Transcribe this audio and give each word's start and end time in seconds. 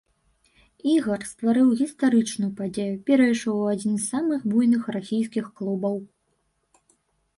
Ігар 0.93 1.25
стварыў 1.31 1.67
гістарычную 1.81 2.49
падзею, 2.61 2.95
перайшоў 3.09 3.55
у 3.67 3.69
адзін 3.75 3.93
з 3.99 4.05
самых 4.15 4.39
буйных 4.55 4.81
расійскіх 4.97 5.45
клубаў. 5.61 5.95